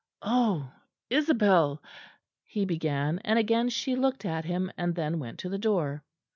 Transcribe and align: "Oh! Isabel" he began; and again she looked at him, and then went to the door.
"Oh! 0.23 0.71
Isabel" 1.11 1.79
he 2.43 2.65
began; 2.65 3.19
and 3.23 3.37
again 3.37 3.69
she 3.69 3.95
looked 3.95 4.25
at 4.25 4.45
him, 4.45 4.71
and 4.75 4.95
then 4.95 5.19
went 5.19 5.37
to 5.41 5.49
the 5.49 5.59
door. 5.59 6.03